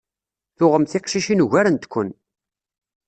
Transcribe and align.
Tuɣem 0.57 0.85
tiqcicin 0.85 1.43
ugarent-ken. 1.45 2.09